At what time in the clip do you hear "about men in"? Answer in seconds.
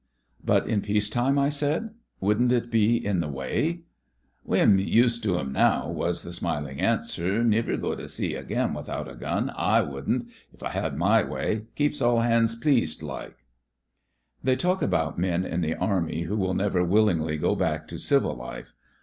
14.81-15.61